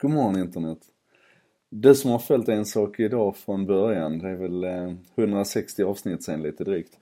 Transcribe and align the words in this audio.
God 0.00 0.10
morgon 0.10 0.38
internet. 0.38 0.78
Du 1.70 1.94
som 1.94 2.10
har 2.10 2.18
följt 2.18 2.48
En 2.48 2.66
sak 2.66 3.00
idag 3.00 3.36
från 3.36 3.66
början, 3.66 4.18
det 4.18 4.28
är 4.28 4.34
väl 4.34 4.64
eh, 4.64 4.94
160 5.16 5.82
avsnitt 5.82 6.22
sen 6.22 6.42
lite 6.42 6.64
drygt. 6.64 6.98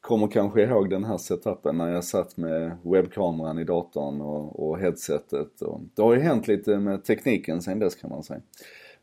Kommer 0.00 0.28
kanske 0.28 0.62
ihåg 0.62 0.90
den 0.90 1.04
här 1.04 1.18
setupen 1.18 1.78
när 1.78 1.88
jag 1.88 2.04
satt 2.04 2.36
med 2.36 2.76
webbkameran 2.82 3.58
i 3.58 3.64
datorn 3.64 4.20
och, 4.20 4.68
och 4.68 4.78
headsetet. 4.78 5.62
Och 5.62 5.80
det 5.94 6.02
har 6.02 6.14
ju 6.14 6.20
hänt 6.20 6.48
lite 6.48 6.78
med 6.78 7.04
tekniken 7.04 7.62
sen 7.62 7.78
dess 7.78 7.94
kan 7.94 8.10
man 8.10 8.22
säga. 8.22 8.40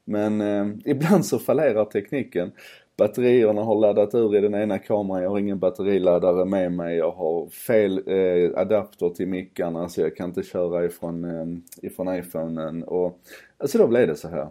Men 0.03 0.41
eh, 0.41 0.67
ibland 0.85 1.25
så 1.25 1.39
fallerar 1.39 1.85
tekniken. 1.85 2.51
Batterierna 2.97 3.61
har 3.61 3.75
laddat 3.75 4.15
ur 4.15 4.35
i 4.35 4.41
den 4.41 4.55
ena 4.55 4.79
kameran, 4.79 5.23
jag 5.23 5.29
har 5.29 5.39
ingen 5.39 5.59
batteriladdare 5.59 6.45
med 6.45 6.71
mig, 6.71 6.97
jag 6.97 7.11
har 7.11 7.49
fel 7.49 8.03
eh, 8.05 8.59
adapter 8.59 9.09
till 9.09 9.27
mickarna 9.27 9.89
så 9.89 10.01
jag 10.01 10.15
kan 10.15 10.29
inte 10.29 10.43
köra 10.43 10.85
ifrån, 10.85 11.23
eh, 11.25 11.45
ifrån 11.81 12.15
iPhonen 12.15 12.83
och 12.83 13.19
alltså 13.57 13.77
då 13.77 13.87
blev 13.87 14.07
det 14.07 14.15
så 14.15 14.27
här. 14.27 14.47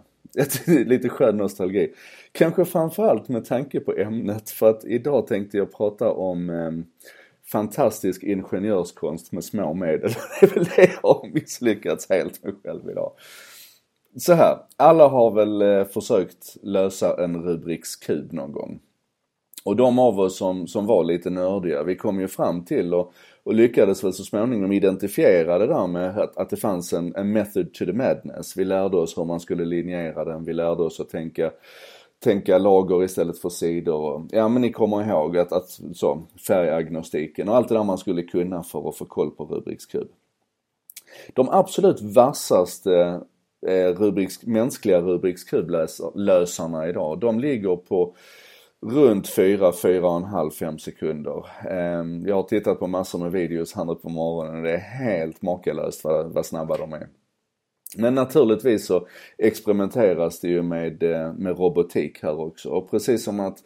Lite 0.85 1.09
skön 1.09 1.37
nostalgi. 1.37 1.91
Kanske 2.31 2.65
framförallt 2.65 3.29
med 3.29 3.45
tanke 3.45 3.79
på 3.79 3.93
ämnet 3.97 4.49
för 4.49 4.69
att 4.69 4.85
idag 4.85 5.27
tänkte 5.27 5.57
jag 5.57 5.73
prata 5.73 6.11
om 6.11 6.49
eh, 6.49 6.71
fantastisk 7.51 8.23
ingenjörskonst 8.23 9.31
med 9.31 9.43
små 9.43 9.73
medel. 9.73 10.11
Det 10.39 10.45
är 10.45 10.53
väl 10.55 10.63
det 10.63 10.81
jag 11.01 11.09
har 11.09 11.33
misslyckats 11.33 12.09
helt 12.09 12.43
med 12.43 12.53
själv 12.63 12.89
idag 12.89 13.11
så 14.17 14.33
här, 14.33 14.57
alla 14.77 15.07
har 15.07 15.31
väl 15.31 15.61
eh, 15.61 15.85
försökt 15.85 16.57
lösa 16.63 17.23
en 17.23 17.43
Rubriks 17.43 17.95
kub 17.95 18.33
någon 18.33 18.51
gång. 18.51 18.79
Och 19.65 19.75
de 19.75 19.99
av 19.99 20.19
oss 20.19 20.37
som, 20.37 20.67
som 20.67 20.85
var 20.85 21.03
lite 21.03 21.29
nördiga, 21.29 21.83
vi 21.83 21.95
kom 21.95 22.19
ju 22.19 22.27
fram 22.27 22.65
till 22.65 22.93
och, 22.93 23.13
och 23.43 23.53
lyckades 23.53 24.03
väl 24.03 24.13
så 24.13 24.23
småningom 24.23 24.71
identifiera 24.71 25.57
det 25.57 25.67
där 25.67 25.87
med 25.87 26.17
att, 26.17 26.37
att 26.37 26.49
det 26.49 26.57
fanns 26.57 26.93
en, 26.93 27.15
en 27.15 27.31
method 27.31 27.73
to 27.73 27.85
the 27.85 27.93
madness. 27.93 28.57
Vi 28.57 28.65
lärde 28.65 28.97
oss 28.97 29.17
hur 29.17 29.25
man 29.25 29.39
skulle 29.39 29.65
linjera 29.65 30.25
den, 30.25 30.43
vi 30.43 30.53
lärde 30.53 30.83
oss 30.83 30.99
att 30.99 31.09
tänka 31.09 31.51
tänka 32.19 32.57
lager 32.57 33.03
istället 33.03 33.39
för 33.39 33.49
sidor. 33.49 34.27
Ja 34.31 34.47
men 34.47 34.61
ni 34.61 34.71
kommer 34.71 35.09
ihåg 35.09 35.37
att, 35.37 35.51
att 35.51 35.79
så, 35.93 36.23
färgagnostiken 36.47 37.49
och 37.49 37.55
allt 37.55 37.69
det 37.69 37.75
där 37.75 37.83
man 37.83 37.97
skulle 37.97 38.23
kunna 38.23 38.63
för 38.63 38.89
att 38.89 38.97
få 38.97 39.05
koll 39.05 39.31
på 39.31 39.45
rubiks 39.45 39.85
kub. 39.85 40.07
De 41.33 41.49
absolut 41.49 42.01
vassaste 42.01 43.21
eh, 43.67 43.99
Rubiks, 43.99 44.43
mänskliga 44.43 45.01
rubrikskrublösarna 45.01 46.87
idag. 46.87 47.19
De 47.19 47.39
ligger 47.39 47.75
på 47.75 48.15
runt 48.85 49.27
4, 49.27 49.71
4,5, 49.71 50.51
5 50.51 50.79
sekunder. 50.79 51.45
Eh, 51.69 52.27
jag 52.29 52.35
har 52.35 52.43
tittat 52.43 52.79
på 52.79 52.87
massor 52.87 53.19
med 53.19 53.31
videos 53.31 53.73
här 53.75 53.85
nu 53.85 53.95
på 53.95 54.09
morgonen 54.09 54.55
och 54.55 54.63
det 54.63 54.73
är 54.73 54.77
helt 54.77 55.41
makalöst 55.41 56.03
vad, 56.03 56.33
vad 56.33 56.45
snabba 56.45 56.77
de 56.77 56.93
är. 56.93 57.07
Men 57.97 58.15
naturligtvis 58.15 58.85
så 58.85 59.07
experimenteras 59.37 60.39
det 60.39 60.47
ju 60.47 60.61
med, 60.61 61.03
eh, 61.03 61.33
med 61.33 61.59
robotik 61.59 62.23
här 62.23 62.39
också. 62.39 62.69
Och 62.69 62.91
precis 62.91 63.23
som 63.23 63.39
att 63.39 63.57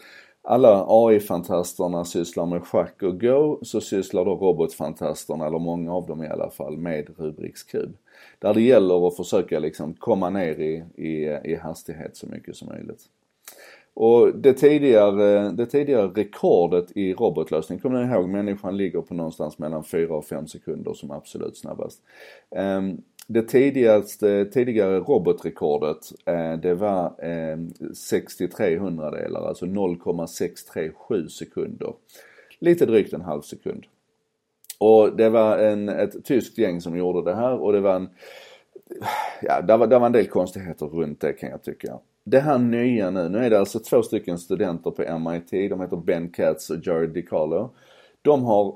alla 0.41 0.85
AI-fantasterna 0.87 2.05
sysslar 2.05 2.45
med 2.45 2.63
schack 2.63 3.03
och 3.03 3.21
go 3.21 3.59
så 3.61 3.81
sysslar 3.81 4.25
då 4.25 4.35
robotfantasterna, 4.35 5.47
eller 5.47 5.59
många 5.59 5.93
av 5.93 6.07
dem 6.07 6.23
i 6.23 6.27
alla 6.27 6.49
fall, 6.49 6.77
med 6.77 7.09
rubiks 7.17 7.63
kub. 7.63 7.97
Där 8.39 8.53
det 8.53 8.61
gäller 8.61 9.07
att 9.07 9.17
försöka 9.17 9.59
liksom 9.59 9.93
komma 9.93 10.29
ner 10.29 10.59
i, 10.59 10.83
i, 10.95 11.39
i 11.43 11.55
hastighet 11.55 12.17
så 12.17 12.27
mycket 12.27 12.55
som 12.55 12.67
möjligt. 12.67 13.01
Och 13.93 14.35
det 14.35 14.53
tidigare, 14.53 15.51
det 15.51 15.65
tidigare 15.65 16.07
rekordet 16.07 16.97
i 16.97 17.13
robotlösning, 17.13 17.79
kommer 17.79 18.05
ni 18.05 18.13
ihåg, 18.13 18.29
människan 18.29 18.77
ligger 18.77 19.01
på 19.01 19.13
någonstans 19.13 19.57
mellan 19.57 19.83
4 19.83 20.15
och 20.15 20.25
5 20.25 20.47
sekunder 20.47 20.93
som 20.93 21.11
absolut 21.11 21.57
snabbast. 21.57 22.01
Um, 22.49 23.01
det 23.31 23.41
tidigaste, 23.41 24.45
tidigare 24.45 24.99
robotrekordet, 24.99 26.11
eh, 26.25 26.53
det 26.53 26.73
var 26.73 27.25
eh, 27.25 27.57
63 27.93 28.77
hundradelar, 28.77 29.47
alltså 29.47 29.65
0,637 29.65 31.27
sekunder. 31.27 31.93
Lite 32.59 32.85
drygt 32.85 33.13
en 33.13 33.21
halv 33.21 33.41
sekund. 33.41 33.85
Och 34.77 35.15
det 35.15 35.29
var 35.29 35.57
en, 35.57 35.89
ett 35.89 36.25
tyskt 36.25 36.57
gäng 36.57 36.81
som 36.81 36.97
gjorde 36.97 37.31
det 37.31 37.35
här 37.35 37.61
och 37.61 37.73
det 37.73 37.79
var 37.79 37.95
en, 37.95 38.09
ja, 39.41 39.61
där 39.61 39.77
var, 39.77 39.87
där 39.87 39.99
var 39.99 40.05
en 40.05 40.11
del 40.11 40.27
konstigheter 40.27 40.85
runt 40.85 41.21
det 41.21 41.33
kan 41.33 41.49
jag 41.49 41.63
tycka. 41.63 41.99
Det 42.23 42.39
här 42.39 42.57
nya 42.57 43.09
nu, 43.09 43.29
nu 43.29 43.37
är 43.37 43.49
det 43.49 43.59
alltså 43.59 43.79
två 43.79 44.03
stycken 44.03 44.37
studenter 44.37 44.91
på 44.91 45.19
MIT, 45.19 45.69
de 45.69 45.81
heter 45.81 45.97
Ben 45.97 46.29
Katz 46.29 46.69
och 46.69 46.87
Jared 46.87 47.09
DiCarlo. 47.09 47.73
De 48.21 48.43
har 48.43 48.75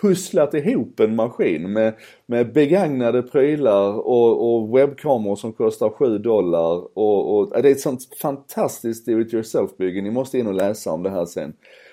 pusslat 0.00 0.54
ihop 0.54 1.00
en 1.00 1.16
maskin 1.16 1.72
med, 1.72 1.94
med 2.26 2.52
begagnade 2.52 3.22
prylar 3.22 3.92
och, 3.92 4.54
och 4.54 4.78
webbkameror 4.78 5.36
som 5.36 5.52
kostar 5.52 5.90
7 5.90 6.18
dollar 6.18 6.98
och, 6.98 7.36
och 7.36 7.62
det 7.62 7.68
är 7.68 7.72
ett 7.72 7.80
sånt 7.80 8.14
fantastiskt 8.22 9.06
do 9.06 9.20
it 9.20 9.34
yourself 9.34 9.76
bygge. 9.76 10.02
Ni 10.02 10.10
måste 10.10 10.38
in 10.38 10.46
och 10.46 10.54
läsa 10.54 10.92
om 10.92 11.02
det 11.02 11.10
här 11.10 11.24
sen. 11.24 11.52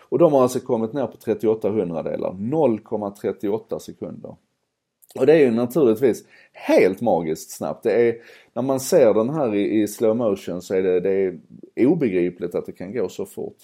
Och 0.10 0.20
de 0.20 0.34
har 0.34 0.42
alltså 0.42 0.60
kommit 0.60 0.94
ner 0.94 1.08
på 1.08 1.18
38 1.18 1.70
hundradelar, 1.70 2.32
0,38 2.32 3.80
sekunder. 3.80 4.36
Och 5.16 5.26
det 5.26 5.34
är 5.34 5.40
ju 5.40 5.52
naturligtvis 5.52 6.24
helt 6.54 7.02
magiskt 7.02 7.52
snabbt. 7.52 7.84
Det 7.84 8.10
är, 8.10 8.16
när 8.54 8.62
man 8.62 8.80
ser 8.80 9.14
den 9.14 9.30
här 9.30 9.56
i, 9.56 9.82
i 9.82 9.88
slow 9.88 10.16
motion 10.16 10.62
så 10.62 10.76
är 10.76 10.84
det, 10.84 11.00
det 11.00 11.40
är 11.76 11.86
obegripligt 11.86 12.56
att 12.56 12.66
det 12.66 12.72
kan 12.72 12.94
gå 12.94 13.10
så 13.10 13.26
fort. 13.26 13.58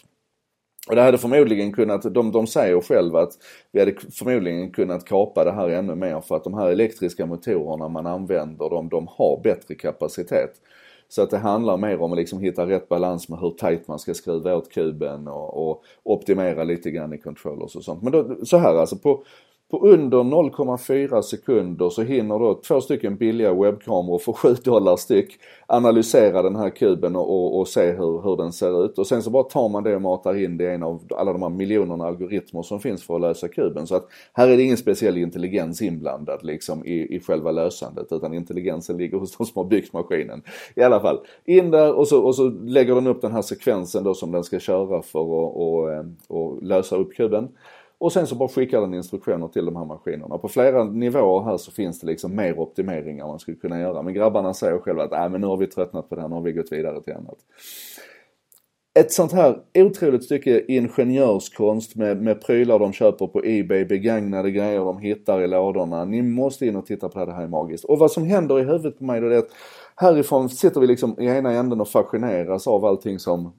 Och 0.90 0.96
det 0.96 1.02
hade 1.02 1.18
förmodligen 1.18 1.74
kunnat, 1.74 2.14
de, 2.14 2.32
de 2.32 2.48
säger 2.48 2.82
själva 2.82 3.22
att 3.22 3.34
vi 3.72 3.80
hade 3.80 3.94
förmodligen 4.12 4.72
kunnat 4.72 5.06
kapa 5.06 5.44
det 5.44 5.52
här 5.52 5.70
ännu 5.70 5.96
mer 5.96 6.22
för 6.22 6.36
att 6.36 6.44
de 6.44 6.54
här 6.54 6.70
elektriska 6.70 7.26
motorerna 7.26 7.88
man 7.88 8.06
använder, 8.06 8.70
de, 8.70 8.90
de 8.90 9.08
har 9.08 9.42
bättre 9.44 9.76
kapacitet. 9.76 10.52
Så 11.10 11.22
att 11.22 11.30
det 11.30 11.38
handlar 11.38 11.78
mer 11.78 12.02
om 12.02 12.12
att 12.12 12.18
liksom 12.18 12.40
hitta 12.40 12.68
rätt 12.68 12.90
balans 12.90 13.30
med 13.30 13.40
hur 13.40 13.52
tight 13.52 13.88
man 13.88 14.00
ska 14.00 14.14
skruva 14.14 14.56
åt 14.56 14.72
kuben 14.72 15.28
och, 15.28 15.70
och 15.70 15.84
optimera 16.04 16.64
lite 16.64 16.92
grann 16.92 17.14
i 17.14 17.18
controllers 17.18 17.76
och 17.76 17.84
sånt. 17.84 18.04
Men 18.04 18.12
då, 18.12 18.46
så 18.46 18.58
här 18.58 18.76
alltså 18.76 18.96
på, 18.96 19.24
på 19.72 19.88
under 19.88 20.18
0,4 20.18 21.22
sekunder 21.22 21.90
så 21.90 22.02
hinner 22.02 22.40
då 22.40 22.62
två 22.68 22.82
stycken 22.82 23.18
billiga 23.18 23.54
webbkameror 23.54 24.20
för 24.20 24.34
7 24.34 24.54
dollar 24.54 24.96
styck 24.96 25.38
analysera 25.68 26.42
den 26.42 26.56
här 26.56 26.70
kuben 26.70 27.16
och, 27.16 27.30
och, 27.30 27.60
och, 27.60 27.68
se 27.68 27.92
hur, 27.92 28.22
hur 28.22 28.38
den 28.38 28.54
ser 28.54 28.86
ut. 28.86 28.98
Och 28.98 29.08
sen 29.08 29.24
så 29.24 29.30
bara 29.30 29.44
tar 29.44 29.70
man 29.70 29.84
det 29.84 29.96
och 29.96 30.02
matar 30.02 30.44
in 30.44 30.58
det 30.58 30.64
i 30.64 30.74
en 30.74 30.84
av 30.84 31.02
alla 31.18 31.34
de 31.34 31.42
här 31.42 31.50
miljonerna 31.50 32.06
algoritmer 32.06 32.62
som 32.62 32.80
finns 32.80 33.04
för 33.04 33.16
att 33.16 33.22
lösa 33.22 33.48
kuben. 33.48 33.88
Så 33.88 33.96
att 33.96 34.08
här 34.34 34.48
är 34.48 34.58
det 34.58 34.64
ingen 34.64 34.78
speciell 34.78 35.18
intelligens 35.18 35.82
inblandad 35.82 36.40
liksom 36.44 36.86
i, 36.86 37.16
i 37.16 37.20
själva 37.20 37.52
lösandet 37.52 38.08
utan 38.12 38.34
intelligensen 38.34 38.98
ligger 38.98 39.18
hos 39.18 39.38
de 39.38 39.46
som 39.46 39.60
har 39.64 39.70
byggt 39.70 39.94
maskinen. 39.94 40.42
I 40.76 40.82
alla 40.82 41.00
fall, 41.00 41.20
in 41.46 41.72
där 41.72 41.94
och 41.94 42.08
så, 42.08 42.24
och 42.24 42.36
så 42.36 42.50
lägger 42.50 42.96
den 42.96 43.08
upp 43.08 43.22
den 43.22 43.32
här 43.32 43.42
sekvensen 43.42 44.04
då 44.04 44.14
som 44.14 44.32
den 44.32 44.44
ska 44.44 44.60
köra 44.60 45.02
för 45.02 45.20
att 45.20 45.26
och, 45.26 45.88
och, 45.88 46.06
och 46.28 46.64
lösa 46.64 46.96
upp 46.96 47.14
kuben. 47.14 47.50
Och 47.98 48.12
sen 48.12 48.28
så 48.28 48.36
bara 48.36 48.50
skickar 48.50 48.82
den 48.82 48.94
instruktioner 48.94 49.48
till 49.48 49.66
de 49.66 49.76
här 49.76 49.86
maskinerna. 49.86 50.38
På 50.38 50.48
flera 50.48 50.84
nivåer 50.84 51.44
här 51.44 51.58
så 51.58 51.72
finns 51.72 52.00
det 52.00 52.08
liksom 52.08 52.36
mer 52.36 52.60
optimeringar 52.60 53.28
man 53.28 53.40
skulle 53.40 53.58
kunna 53.58 53.80
göra. 53.80 54.02
Men 54.02 54.14
grabbarna 54.14 54.54
säger 54.54 54.80
själva 54.80 55.04
att 55.04 55.12
äh, 55.12 55.30
men 55.30 55.42
nu 55.42 55.48
har 55.48 55.58
vi 55.58 55.68
tröttnat 55.68 56.10
på 56.10 56.16
det 56.16 56.22
här, 56.22 56.28
nu 56.28 56.36
har 56.36 56.42
vi 56.42 56.52
gått 56.52 56.72
vidare 56.72 57.02
till 57.02 57.14
annat. 57.14 57.38
Ett 59.00 59.12
sånt 59.12 59.32
här 59.32 59.60
otroligt 59.78 60.24
stycke 60.24 60.66
ingenjörskonst 60.68 61.96
med, 61.96 62.22
med 62.22 62.42
prylar 62.46 62.80
de 62.80 62.94
köper 62.94 63.28
på 63.28 63.42
Ebay, 63.46 63.86
begagnade 63.86 64.52
grejer 64.52 64.80
de 64.80 64.98
hittar 64.98 65.42
i 65.42 65.48
lådorna. 65.48 66.06
Ni 66.06 66.22
måste 66.22 66.66
in 66.66 66.76
och 66.76 66.86
titta 66.86 67.10
på 67.10 67.20
det, 67.20 67.26
det 67.26 67.32
här 67.32 67.44
är 67.44 67.48
magiskt. 67.48 67.86
Och 67.86 68.00
vad 68.00 68.12
som 68.12 68.26
händer 68.26 68.60
i 68.60 68.64
huvudet 68.64 68.98
på 68.98 69.04
mig 69.04 69.22
då 69.22 69.28
är 69.28 69.38
att 69.38 69.50
härifrån 69.96 70.50
sitter 70.50 70.82
vi 70.82 70.88
liksom 70.88 71.20
i 71.20 71.26
ena 71.26 71.52
änden 71.52 71.82
och 71.82 71.88
fascineras 71.88 72.68
av 72.68 72.86
allting 72.86 73.20
som, 73.20 73.54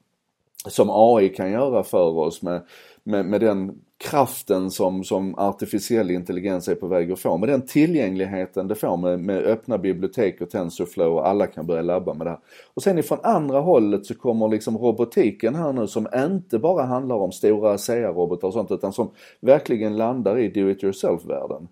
som 0.69 0.91
AI 0.91 1.28
kan 1.28 1.50
göra 1.50 1.82
för 1.82 2.19
oss 2.19 2.42
med, 2.42 2.62
med, 3.06 3.27
med 3.27 3.41
den 3.41 3.81
kraften 3.99 4.71
som, 4.71 5.05
som 5.05 5.34
artificiell 5.39 6.11
intelligens 6.11 6.69
är 6.69 6.75
på 6.75 6.87
väg 6.87 7.12
att 7.12 7.21
få. 7.21 7.37
Med 7.37 7.49
den 7.49 7.67
tillgängligheten 7.67 8.69
det 8.69 8.75
får 8.75 8.97
med, 8.97 9.21
med 9.21 9.44
öppna 9.44 9.78
bibliotek 9.78 10.41
och 10.41 10.50
TensorFlow 10.50 11.12
och 11.12 11.29
alla 11.29 11.47
kan 11.47 11.67
börja 11.67 11.82
labba 11.82 12.14
med 12.14 12.26
det 12.26 12.31
här. 12.31 12.38
Och 12.75 12.82
sen 12.82 12.99
ifrån 12.99 13.19
andra 13.23 13.61
hållet 13.61 14.06
så 14.06 14.14
kommer 14.14 14.49
liksom 14.49 14.79
robotiken 14.79 15.55
här 15.55 15.73
nu 15.73 15.87
som 15.87 16.08
inte 16.14 16.58
bara 16.58 16.82
handlar 16.82 17.17
om 17.17 17.32
stora 17.32 17.75
ASEA-robotar 17.75 18.49
och 18.49 18.55
sånt 18.55 18.70
utan 18.70 18.93
som 18.93 19.11
verkligen 19.41 19.97
landar 19.97 20.38
i 20.38 20.49
do 20.49 20.70
it 20.70 20.85
yourself-världen 20.85 21.69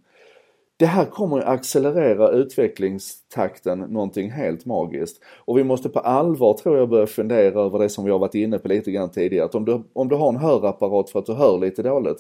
det 0.77 0.87
här 0.87 1.05
kommer 1.05 1.39
att 1.39 1.49
accelerera 1.49 2.31
utvecklingstakten 2.31 3.79
någonting 3.79 4.31
helt 4.31 4.65
magiskt. 4.65 5.23
Och 5.37 5.59
vi 5.59 5.65
måste 5.65 5.89
på 5.89 5.99
allvar 5.99 6.55
tror 6.55 6.79
jag 6.79 6.89
börja 6.89 7.07
fundera 7.07 7.61
över 7.61 7.79
det 7.79 7.89
som 7.89 8.05
vi 8.05 8.11
har 8.11 8.19
varit 8.19 8.35
inne 8.35 8.59
på 8.59 8.69
lite 8.69 8.91
grann 8.91 9.11
tidigare. 9.11 9.45
Att 9.45 9.55
om 9.55 9.65
du, 9.65 9.83
om 9.93 10.09
du 10.09 10.17
har 10.17 10.29
en 10.29 10.37
hörapparat 10.37 11.11
för 11.11 11.19
att 11.19 11.27
du 11.27 11.33
hör 11.33 11.59
lite 11.59 11.83
dåligt, 11.83 12.19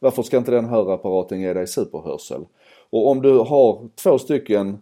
varför 0.00 0.22
ska 0.22 0.36
inte 0.36 0.50
den 0.50 0.64
hörapparaten 0.64 1.40
ge 1.40 1.52
dig 1.52 1.66
superhörsel? 1.66 2.44
Och 2.90 3.08
om 3.08 3.22
du 3.22 3.38
har 3.38 3.88
två 4.02 4.18
stycken 4.18 4.78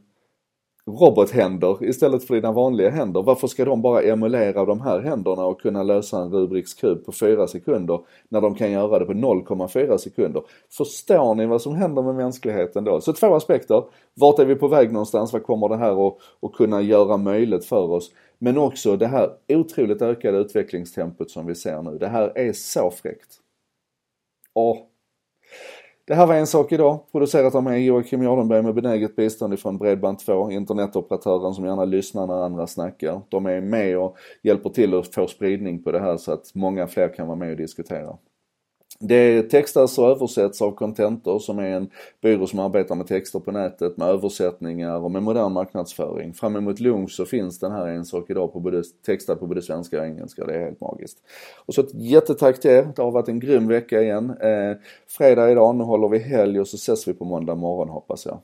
robothänder 0.87 1.84
istället 1.84 2.25
för 2.25 2.34
dina 2.34 2.52
vanliga 2.52 2.90
händer. 2.90 3.23
Varför 3.23 3.46
ska 3.46 3.64
de 3.64 3.82
bara 3.82 4.02
emulera 4.02 4.64
de 4.64 4.81
här 4.81 5.00
händerna 5.00 5.44
och 5.44 5.61
kunna 5.61 5.82
lösa 5.82 6.19
en 6.23 6.31
Rubiks 6.31 6.75
kub 6.75 7.05
på 7.05 7.12
4 7.12 7.46
sekunder 7.46 8.00
när 8.29 8.40
de 8.40 8.55
kan 8.55 8.70
göra 8.70 8.99
det 8.99 9.05
på 9.05 9.12
0,4 9.12 9.96
sekunder? 9.96 10.43
Förstår 10.70 11.34
ni 11.34 11.46
vad 11.46 11.62
som 11.62 11.75
händer 11.75 12.02
med 12.02 12.14
mänskligheten 12.14 12.84
då? 12.84 13.00
Så 13.00 13.12
två 13.12 13.34
aspekter. 13.34 13.84
Vart 14.14 14.38
är 14.38 14.44
vi 14.44 14.55
på 14.55 14.69
väg 14.69 14.93
någonstans? 14.93 15.32
Vad 15.32 15.43
kommer 15.43 15.69
det 15.69 15.76
här 15.76 16.06
att, 16.06 16.17
att 16.43 16.52
kunna 16.52 16.81
göra 16.81 17.17
möjligt 17.17 17.64
för 17.64 17.90
oss? 17.90 18.11
Men 18.38 18.58
också 18.58 18.96
det 18.96 19.06
här 19.06 19.31
otroligt 19.49 20.02
ökade 20.02 20.38
utvecklingstempot 20.38 21.31
som 21.31 21.46
vi 21.46 21.55
ser 21.55 21.82
nu. 21.82 21.99
Det 21.99 22.08
här 22.08 22.38
är 22.38 22.52
så 22.52 22.90
fräckt. 22.90 23.38
Åh, 24.55 24.79
det 26.05 26.15
här 26.15 26.27
var 26.27 26.35
En 26.35 26.47
sak 26.47 26.73
idag, 26.73 27.01
producerat 27.13 27.55
av 27.55 27.63
mig 27.63 27.85
Joakim 27.85 28.23
Jardenberg 28.23 28.63
med 28.63 28.75
benäget 28.75 29.17
bistånd 29.17 29.55
ifrån 29.55 29.79
Bredband2, 29.79 30.53
internetoperatören 30.53 31.55
som 31.55 31.65
gärna 31.65 31.85
lyssnar 31.85 32.27
när 32.27 32.45
andra 32.45 32.67
snackar. 32.67 33.21
De 33.29 33.47
är 33.47 33.61
med 33.61 33.99
och 33.99 34.17
hjälper 34.43 34.71
till 34.71 34.95
att 34.95 35.15
få 35.15 35.27
spridning 35.27 35.83
på 35.83 35.93
det 35.93 36.01
här 36.01 36.17
så 36.17 36.33
att 36.33 36.55
många 36.55 36.87
fler 36.87 37.15
kan 37.15 37.27
vara 37.27 37.39
med 37.39 37.51
och 37.51 37.57
diskutera. 37.57 38.17
Det 39.05 39.43
textas 39.43 39.99
och 39.99 40.09
översätts 40.09 40.63
av 40.63 40.73
Contentor 40.73 41.39
som 41.39 41.59
är 41.59 41.69
en 41.69 41.91
byrå 42.23 42.47
som 42.47 42.59
arbetar 42.59 42.95
med 42.95 43.07
texter 43.07 43.41
på 43.41 43.53
nätet, 43.53 43.97
med 43.97 44.09
översättningar 44.09 44.99
och 44.99 45.11
med 45.11 45.23
modern 45.23 45.53
marknadsföring. 45.53 46.35
Fram 46.35 46.57
emot 46.57 46.81
lunch 46.81 47.11
så 47.11 47.25
finns 47.25 47.59
den 47.59 47.73
här 47.73 47.87
En 47.87 48.05
sak 48.05 48.31
idag 48.31 48.53
på 48.53 48.61
både, 48.61 48.83
textad 49.07 49.37
på 49.37 49.47
både 49.47 49.63
svenska 49.63 50.01
och 50.01 50.07
engelska. 50.07 50.45
Det 50.45 50.55
är 50.55 50.65
helt 50.65 50.81
magiskt. 50.81 51.19
Och 51.67 51.75
så 51.75 51.81
ett 51.81 51.95
jättetack 51.95 52.61
till 52.61 52.71
er. 52.71 52.89
Det 52.97 53.03
har 53.03 53.11
varit 53.11 53.29
en 53.29 53.41
grym 53.41 53.69
vecka 53.69 54.03
igen. 54.03 54.31
Eh, 54.31 54.77
fredag 55.09 55.51
idag, 55.51 55.77
nu 55.77 55.85
håller 55.85 56.09
vi 56.09 56.19
helg 56.19 56.61
och 56.61 56.69
så 56.69 56.77
ses 56.77 57.09
vi 57.09 57.15
på 57.15 57.25
måndag 57.25 57.55
morgon 57.55 57.89
hoppas 57.89 58.27
jag. 58.27 58.39